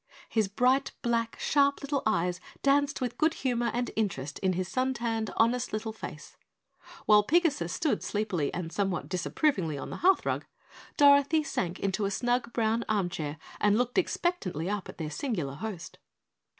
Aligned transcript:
His 0.29 0.47
bright, 0.47 0.93
black, 1.03 1.37
sharp 1.39 1.81
little 1.81 2.01
eyes 2.07 2.39
danced 2.63 3.01
with 3.01 3.19
good 3.19 3.35
humor 3.35 3.69
and 3.71 3.91
interest 3.95 4.39
in 4.39 4.53
his 4.53 4.67
sun 4.67 4.95
tanned, 4.95 5.29
honest 5.37 5.71
little 5.73 5.91
face. 5.93 6.37
While 7.05 7.21
Pigasus 7.21 7.71
stood 7.71 8.01
sleepily 8.01 8.51
and 8.51 8.71
somewhat 8.73 9.07
disapprovingly 9.09 9.77
on 9.77 9.91
the 9.91 9.97
hearth 9.97 10.25
rug, 10.25 10.45
Dorothy 10.97 11.43
sank 11.43 11.79
into 11.79 12.05
a 12.05 12.09
snug 12.09 12.51
brown 12.51 12.83
arm 12.89 13.09
chair 13.09 13.37
and 13.59 13.77
looked 13.77 13.99
expectantly 13.99 14.67
up 14.67 14.89
at 14.89 14.97
their 14.97 15.11
singular 15.11 15.53
host. 15.53 15.99